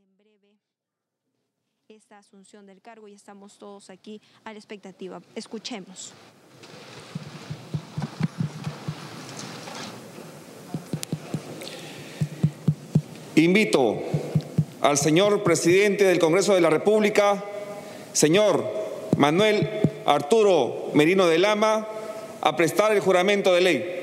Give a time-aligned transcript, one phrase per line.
[0.00, 0.58] en breve
[1.88, 5.20] esta asunción del cargo y estamos todos aquí a la expectativa.
[5.34, 6.14] Escuchemos.
[13.34, 13.98] Invito
[14.80, 17.44] al señor presidente del Congreso de la República,
[18.12, 18.64] señor
[19.18, 19.68] Manuel
[20.06, 21.86] Arturo Merino de Lama,
[22.40, 23.99] a prestar el juramento de ley.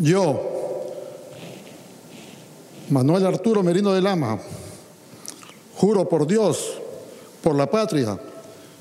[0.00, 0.40] Yo,
[2.90, 4.38] Manuel Arturo Merino de Lama,
[5.74, 6.74] juro por Dios,
[7.42, 8.18] por la patria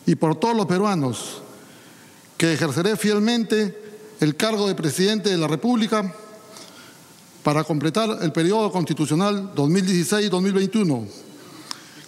[0.06, 1.41] y por todos los peruanos
[2.38, 3.75] que ejerceré fielmente
[4.19, 6.14] el cargo de presidente de la República
[7.41, 11.08] para completar el periodo constitucional 2016-2021,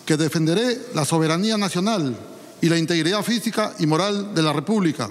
[0.06, 2.16] que defenderé la soberanía nacional
[2.62, 5.10] y la integridad física y moral de la República,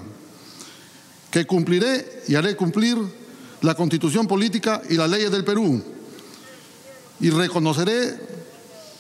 [1.33, 2.97] que cumpliré y haré cumplir
[3.63, 5.83] la constitución política y las leyes del Perú
[7.21, 8.19] y reconoceré,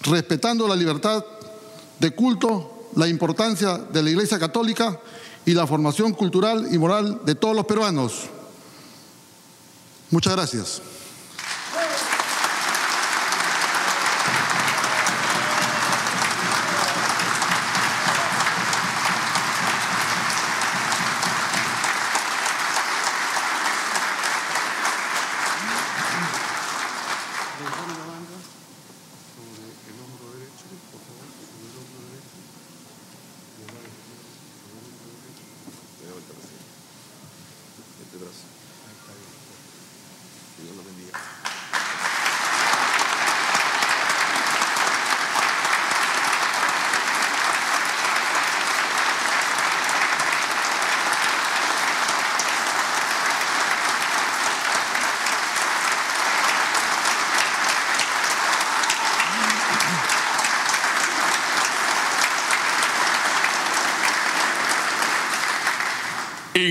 [0.02, 1.24] respetando la libertad
[1.98, 5.00] de culto, la importancia de la Iglesia Católica
[5.46, 8.24] y la formación cultural y moral de todos los peruanos.
[10.10, 10.82] Muchas gracias.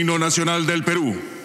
[0.04, 1.37] Nacional del Perú.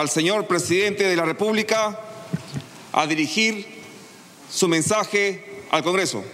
[0.00, 2.00] Al señor presidente de la República
[2.90, 3.66] a dirigir
[4.50, 6.24] su mensaje al Congreso.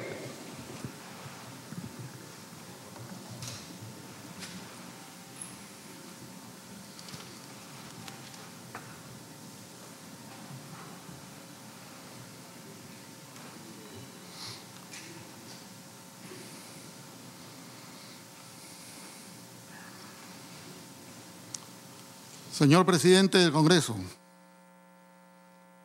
[22.56, 23.94] Señor presidente del Congreso,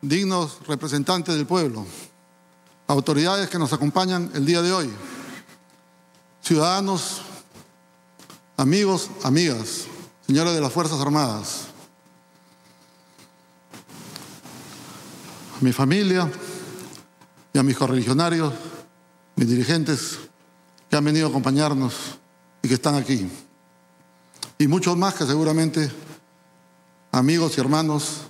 [0.00, 1.84] dignos representantes del pueblo,
[2.86, 4.90] autoridades que nos acompañan el día de hoy,
[6.40, 7.20] ciudadanos,
[8.56, 9.84] amigos, amigas,
[10.26, 11.66] señores de las Fuerzas Armadas,
[15.60, 16.26] a mi familia
[17.52, 18.54] y a mis correligionarios,
[19.36, 20.20] mis dirigentes
[20.88, 22.18] que han venido a acompañarnos
[22.62, 23.30] y que están aquí,
[24.56, 25.90] y muchos más que seguramente
[27.12, 28.22] amigos y hermanos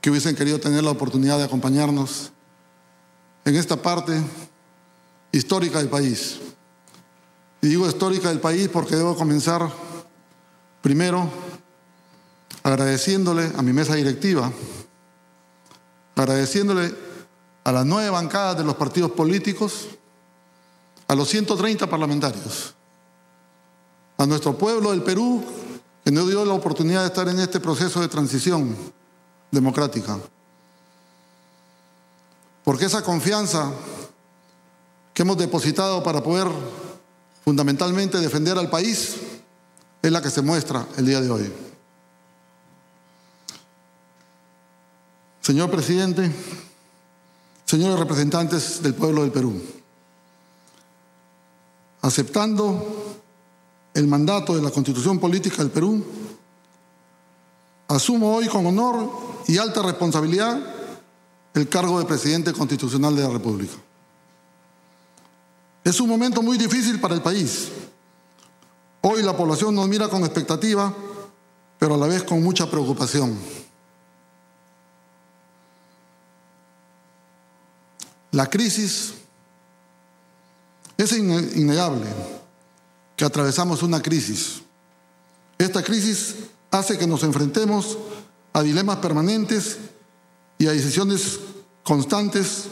[0.00, 2.30] que hubiesen querido tener la oportunidad de acompañarnos
[3.44, 4.22] en esta parte
[5.32, 6.38] histórica del país.
[7.60, 9.68] Y digo histórica del país porque debo comenzar
[10.80, 11.28] primero
[12.62, 14.52] agradeciéndole a mi mesa directiva,
[16.14, 16.94] agradeciéndole
[17.64, 19.88] a las nueve bancadas de los partidos políticos,
[21.08, 22.74] a los 130 parlamentarios,
[24.16, 25.44] a nuestro pueblo del Perú
[26.04, 28.76] que nos dio la oportunidad de estar en este proceso de transición
[29.50, 30.18] democrática.
[32.64, 33.72] Porque esa confianza
[35.14, 36.48] que hemos depositado para poder
[37.44, 39.16] fundamentalmente defender al país
[40.00, 41.52] es la que se muestra el día de hoy.
[45.40, 46.32] Señor presidente,
[47.66, 49.60] señores representantes del pueblo del Perú,
[52.00, 53.11] aceptando
[53.94, 56.02] el mandato de la Constitución Política del Perú,
[57.88, 59.10] asumo hoy con honor
[59.46, 60.58] y alta responsabilidad
[61.54, 63.74] el cargo de presidente constitucional de la República.
[65.84, 67.68] Es un momento muy difícil para el país.
[69.02, 70.94] Hoy la población nos mira con expectativa,
[71.78, 73.36] pero a la vez con mucha preocupación.
[78.30, 79.12] La crisis
[80.96, 82.06] es innegable
[83.16, 84.62] que atravesamos una crisis.
[85.58, 86.34] Esta crisis
[86.70, 87.98] hace que nos enfrentemos
[88.52, 89.78] a dilemas permanentes
[90.58, 91.40] y a decisiones
[91.82, 92.64] constantes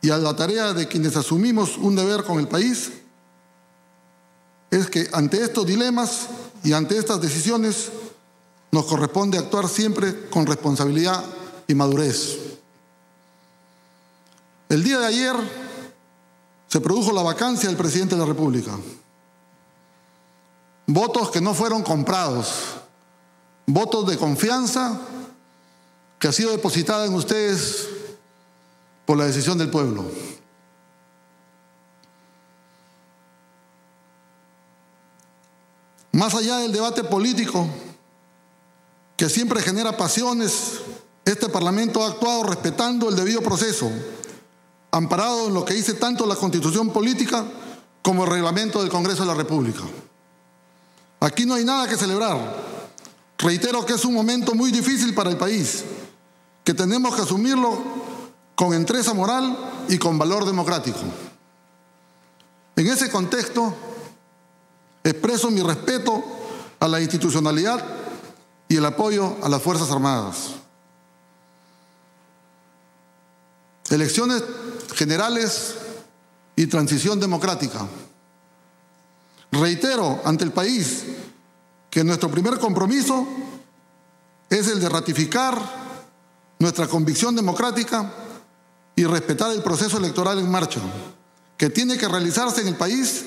[0.00, 2.92] y a la tarea de quienes asumimos un deber con el país
[4.70, 6.28] es que ante estos dilemas
[6.62, 7.90] y ante estas decisiones
[8.72, 11.24] nos corresponde actuar siempre con responsabilidad
[11.68, 12.38] y madurez.
[14.68, 15.34] El día de ayer
[16.66, 18.72] se produjo la vacancia del presidente de la República.
[20.86, 22.74] Votos que no fueron comprados,
[23.66, 25.00] votos de confianza
[26.18, 27.88] que ha sido depositada en ustedes
[29.06, 30.04] por la decisión del pueblo.
[36.12, 37.66] Más allá del debate político
[39.16, 40.80] que siempre genera pasiones,
[41.24, 43.90] este Parlamento ha actuado respetando el debido proceso,
[44.90, 47.44] amparado en lo que dice tanto la Constitución Política
[48.02, 49.82] como el reglamento del Congreso de la República.
[51.24, 52.36] Aquí no hay nada que celebrar.
[53.38, 55.82] Reitero que es un momento muy difícil para el país,
[56.62, 57.82] que tenemos que asumirlo
[58.54, 59.56] con entrega moral
[59.88, 60.98] y con valor democrático.
[62.76, 63.74] En ese contexto,
[65.02, 66.22] expreso mi respeto
[66.78, 67.82] a la institucionalidad
[68.68, 70.50] y el apoyo a las Fuerzas Armadas.
[73.88, 74.44] Elecciones
[74.94, 75.74] generales
[76.54, 77.88] y transición democrática.
[79.60, 81.04] Reitero ante el país
[81.94, 83.24] que nuestro primer compromiso
[84.50, 85.56] es el de ratificar
[86.58, 88.12] nuestra convicción democrática
[88.96, 90.80] y respetar el proceso electoral en marcha,
[91.56, 93.26] que tiene que realizarse en el país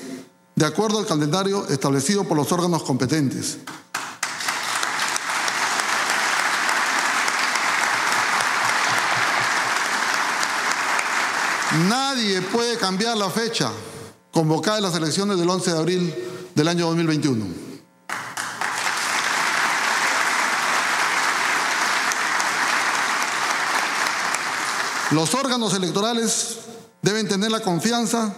[0.54, 3.56] de acuerdo al calendario establecido por los órganos competentes.
[11.88, 13.72] Nadie puede cambiar la fecha
[14.30, 16.14] convocada en las elecciones del 11 de abril
[16.54, 17.67] del año 2021.
[25.10, 26.58] Los órganos electorales
[27.00, 28.34] deben tener la confianza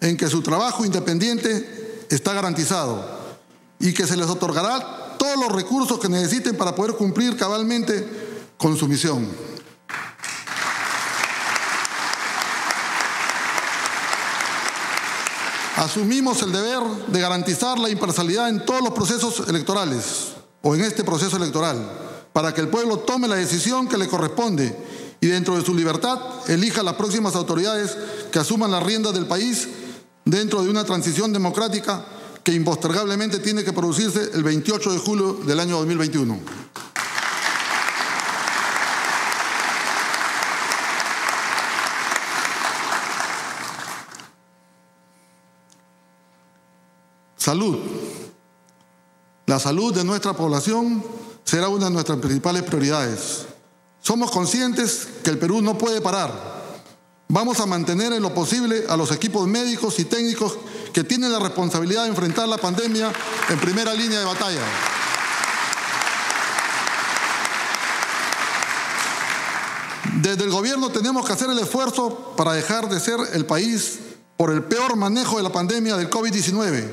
[0.00, 3.04] en que su trabajo independiente está garantizado
[3.78, 8.08] y que se les otorgará todos los recursos que necesiten para poder cumplir cabalmente
[8.56, 9.28] con su misión.
[15.76, 20.32] Asumimos el deber de garantizar la imparcialidad en todos los procesos electorales,
[20.62, 21.76] o en este proceso electoral,
[22.32, 24.74] para que el pueblo tome la decisión que le corresponde
[25.20, 26.18] y dentro de su libertad
[26.48, 27.96] elija las próximas autoridades
[28.30, 29.68] que asuman las riendas del país
[30.24, 32.04] dentro de una transición democrática
[32.42, 36.38] que impostergablemente tiene que producirse el 28 de julio del año 2021.
[47.36, 47.78] Salud.
[49.46, 51.04] La salud de nuestra población
[51.44, 53.46] será una de nuestras principales prioridades.
[54.06, 56.30] Somos conscientes que el Perú no puede parar.
[57.26, 60.56] Vamos a mantener en lo posible a los equipos médicos y técnicos
[60.92, 63.12] que tienen la responsabilidad de enfrentar la pandemia
[63.48, 64.60] en primera línea de batalla.
[70.22, 73.98] Desde el gobierno tenemos que hacer el esfuerzo para dejar de ser el país
[74.36, 76.88] por el peor manejo de la pandemia del COVID-19.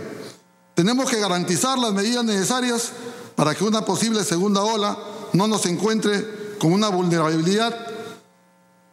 [0.74, 2.90] Tenemos que garantizar las medidas necesarias
[3.36, 4.98] para que una posible segunda ola
[5.34, 7.76] no nos encuentre con una vulnerabilidad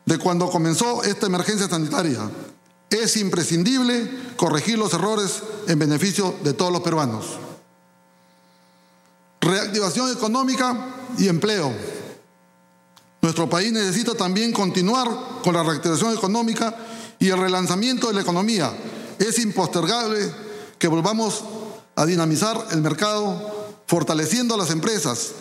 [0.05, 2.29] de cuando comenzó esta emergencia sanitaria.
[2.91, 7.27] Es imprescindible corregir los errores en beneficio de todos los peruanos.
[9.41, 11.73] Reactivación económica y empleo.
[13.23, 15.09] Nuestro país necesita también continuar
[15.45, 16.75] con la reactivación económica
[17.21, 18.73] y el relanzamiento de la economía.
[19.17, 20.29] Es impostergable
[20.77, 21.45] que volvamos
[21.95, 25.35] a dinamizar el mercado fortaleciendo a las empresas,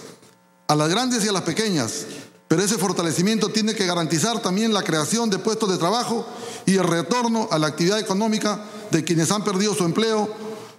[0.68, 2.06] a las grandes y a las pequeñas,
[2.50, 6.26] pero ese fortalecimiento tiene que garantizar también la creación de puestos de trabajo
[6.66, 10.28] y el retorno a la actividad económica de quienes han perdido su empleo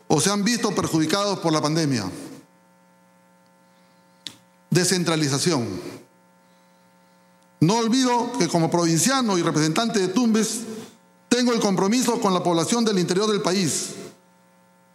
[0.09, 2.11] o se han visto perjudicados por la pandemia.
[4.69, 5.69] Descentralización.
[7.61, 10.63] No olvido que como provinciano y representante de Tumbes,
[11.29, 13.91] tengo el compromiso con la población del interior del país.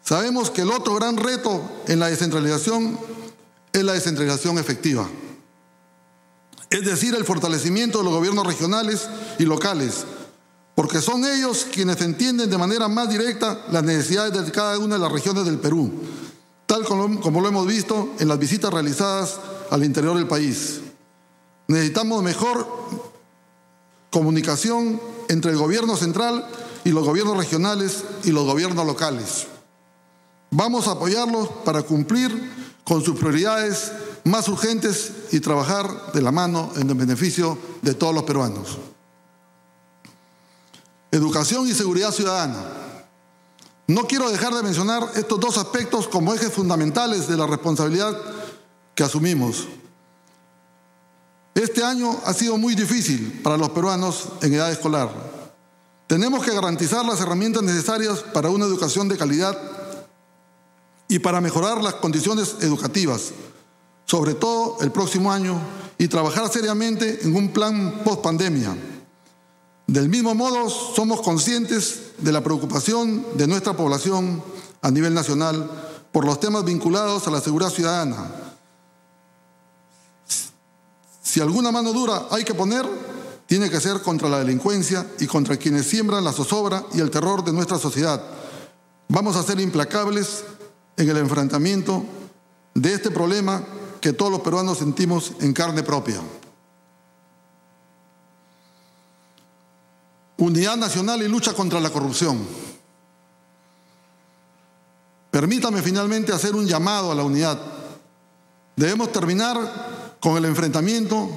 [0.04, 3.00] Sabemos que el otro gran reto en la descentralización
[3.72, 5.08] es la descentralización efectiva
[6.76, 9.08] es decir, el fortalecimiento de los gobiernos regionales
[9.40, 10.04] y locales,
[10.76, 15.02] porque son ellos quienes entienden de manera más directa las necesidades de cada una de
[15.02, 15.90] las regiones del Perú,
[16.66, 19.40] tal como, lo hemos visto en las visitas realizadas
[19.72, 20.82] al interior del país.
[21.70, 22.68] Necesitamos mejor
[24.12, 26.46] comunicación entre el gobierno central
[26.84, 29.48] y los gobiernos regionales y los gobiernos locales.
[30.52, 33.92] Vamos a apoyarlos para cumplir con sus prioridades
[34.24, 38.78] más urgentes y trabajar de la mano en el beneficio de todos los peruanos.
[41.12, 42.64] Educación y seguridad ciudadana.
[43.88, 48.16] No quiero dejar de mencionar estos dos aspectos como ejes fundamentales de la responsabilidad
[48.94, 49.68] que asumimos.
[51.54, 55.10] Este año ha sido muy difícil para los peruanos en edad escolar.
[56.08, 59.58] Tenemos que garantizar las herramientas necesarias para una educación de calidad
[61.08, 63.32] y para mejorar las condiciones educativas
[64.06, 65.60] sobre todo el próximo año,
[65.98, 68.76] y trabajar seriamente en un plan post pandemia.
[69.88, 74.44] Del mismo modo, somos conscientes de la preocupación de nuestra población
[74.82, 75.70] a nivel nacional
[76.12, 78.32] por los temas vinculados a la seguridad ciudadana.
[81.22, 82.86] Si alguna mano dura hay que poner,
[83.46, 87.44] tiene que ser contra la delincuencia y contra quienes siembran la zozobra y el terror
[87.44, 88.22] de nuestra sociedad.
[89.08, 90.44] Vamos a ser implacables
[90.98, 92.06] en el enfrentamiento
[92.74, 93.64] de este problema
[94.02, 96.22] que todos los peruanos sentimos en carne propia.
[100.38, 102.40] Unidad nacional y lucha contra la corrupción.
[105.32, 107.60] Permítame finalmente hacer un llamado a la unidad.
[108.76, 111.30] Debemos terminar con el enfrentamiento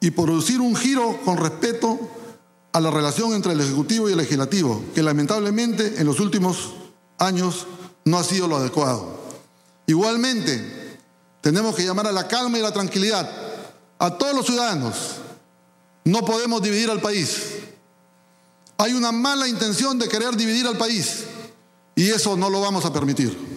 [0.00, 1.98] y producir un giro con respeto
[2.72, 6.74] a la relación entre el Ejecutivo y el Legislativo, que lamentablemente en los últimos
[7.18, 7.66] años
[8.04, 9.18] no ha sido lo adecuado.
[9.86, 10.98] Igualmente,
[11.40, 13.28] tenemos que llamar a la calma y la tranquilidad
[13.98, 14.94] a todos los ciudadanos.
[16.04, 17.56] No podemos dividir al país.
[18.78, 21.24] Hay una mala intención de querer dividir al país
[21.94, 23.50] y eso no lo vamos a permitir.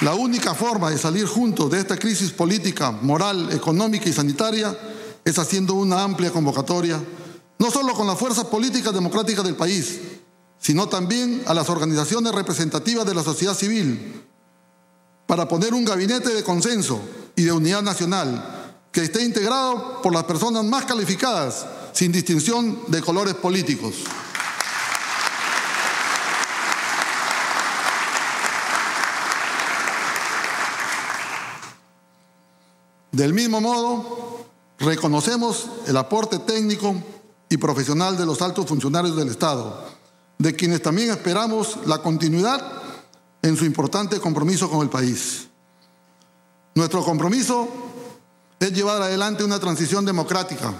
[0.00, 4.76] La única forma de salir juntos de esta crisis política, moral, económica y sanitaria
[5.24, 7.00] es haciendo una amplia convocatoria
[7.62, 10.00] no solo con las fuerzas políticas democráticas del país,
[10.58, 14.20] sino también a las organizaciones representativas de la sociedad civil,
[15.28, 17.00] para poner un gabinete de consenso
[17.36, 23.00] y de unidad nacional que esté integrado por las personas más calificadas, sin distinción de
[23.00, 23.94] colores políticos.
[33.12, 34.21] Del mismo modo,
[34.82, 36.94] reconocemos el aporte técnico
[37.48, 39.84] y profesional de los altos funcionarios del Estado,
[40.38, 42.60] de quienes también esperamos la continuidad
[43.42, 45.46] en su importante compromiso con el país.
[46.74, 47.68] Nuestro compromiso
[48.58, 50.72] es llevar adelante una transición democrática.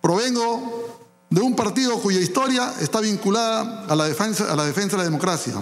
[0.00, 4.98] Provengo de un partido cuya historia está vinculada a la defensa, a la defensa de
[4.98, 5.54] la democracia.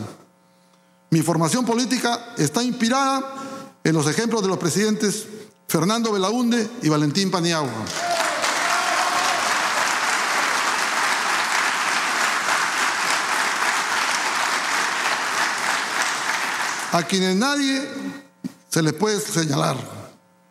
[1.10, 3.34] Mi formación política está inspirada
[3.82, 5.26] en los ejemplos de los presidentes
[5.68, 7.70] Fernando Belaunde y Valentín Paniagua.
[16.92, 17.82] A quienes nadie
[18.70, 19.76] se les puede señalar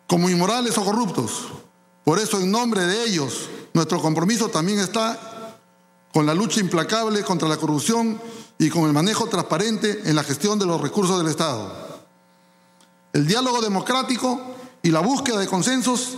[0.06, 1.48] como inmorales o corruptos.
[2.04, 5.58] Por eso, en nombre de ellos, nuestro compromiso también está
[6.12, 8.20] con la lucha implacable contra la corrupción
[8.58, 11.72] y con el manejo transparente en la gestión de los recursos del Estado.
[13.12, 14.55] El diálogo democrático
[14.86, 16.16] y la búsqueda de consensos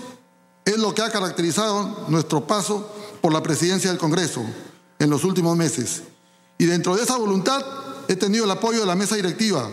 [0.62, 4.44] es lo que ha caracterizado nuestro paso por la presidencia del Congreso
[4.98, 6.02] en los últimos meses.
[6.58, 7.64] Y dentro de esa voluntad
[8.08, 9.70] he tenido el apoyo de la mesa directiva,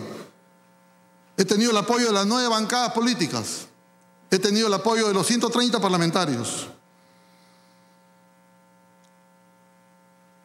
[1.36, 3.66] he tenido el apoyo de las nueve bancadas políticas,
[4.30, 6.66] he tenido el apoyo de los 130 parlamentarios.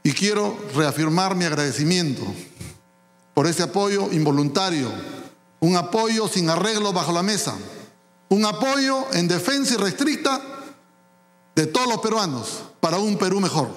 [0.03, 2.23] Y quiero reafirmar mi agradecimiento
[3.33, 4.91] por ese apoyo involuntario,
[5.61, 7.55] un apoyo sin arreglo bajo la mesa,
[8.31, 10.41] un apoyo en defensa irrestricta
[11.53, 13.67] de todos los peruanos para un Perú mejor.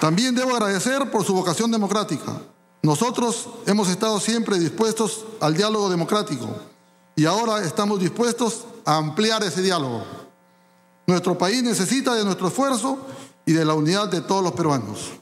[0.00, 2.40] También debo agradecer por su vocación democrática.
[2.82, 6.48] Nosotros hemos estado siempre dispuestos al diálogo democrático
[7.16, 10.04] y ahora estamos dispuestos a ampliar ese diálogo.
[11.08, 12.98] Nuestro país necesita de nuestro esfuerzo
[13.44, 15.21] y de la unidad de todos los peruanos.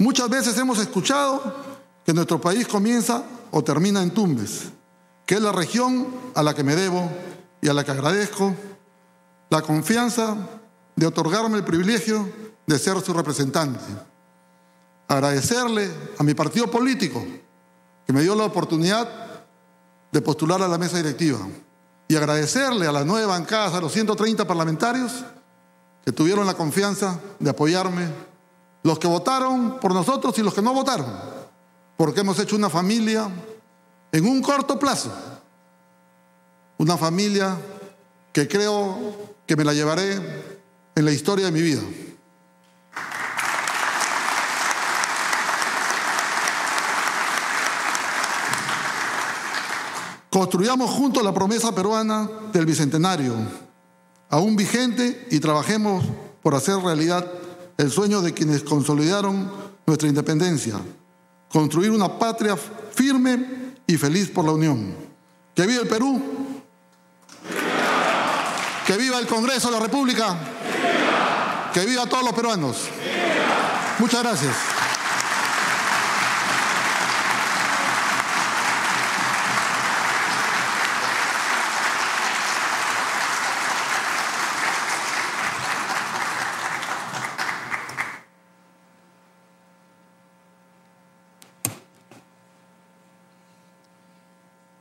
[0.00, 1.42] Muchas veces hemos escuchado
[2.06, 4.70] que nuestro país comienza o termina en Tumbes,
[5.26, 7.10] que es la región a la que me debo
[7.60, 8.54] y a la que agradezco
[9.50, 10.38] la confianza
[10.96, 12.26] de otorgarme el privilegio
[12.66, 13.84] de ser su representante.
[15.06, 17.22] Agradecerle a mi partido político
[18.06, 19.06] que me dio la oportunidad
[20.10, 21.40] de postular a la mesa directiva
[22.08, 25.12] y agradecerle a las nueve bancadas, a los 130 parlamentarios
[26.02, 28.29] que tuvieron la confianza de apoyarme,
[28.82, 31.06] los que votaron por nosotros y los que no votaron,
[31.96, 33.28] porque hemos hecho una familia
[34.12, 35.10] en un corto plazo,
[36.78, 37.56] una familia
[38.32, 40.14] que creo que me la llevaré
[40.94, 41.82] en la historia de mi vida.
[50.30, 53.34] Construyamos juntos la promesa peruana del Bicentenario,
[54.30, 56.04] aún vigente, y trabajemos
[56.40, 57.26] por hacer realidad
[57.80, 59.50] el sueño de quienes consolidaron
[59.86, 60.74] nuestra independencia,
[61.50, 64.94] construir una patria firme y feliz por la unión.
[65.54, 66.20] Que viva el Perú,
[68.86, 70.36] que viva el Congreso de la República,
[71.72, 72.76] que viva todos los peruanos.
[73.98, 74.79] Muchas gracias.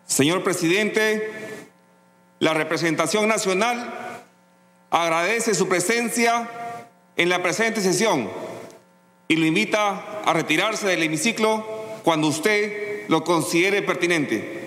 [0.09, 1.31] Señor presidente,
[2.39, 4.25] la representación nacional
[4.89, 6.49] agradece su presencia
[7.15, 8.27] en la presente sesión
[9.27, 11.63] y lo invita a retirarse del hemiciclo
[12.03, 14.58] cuando usted lo considere pertinente.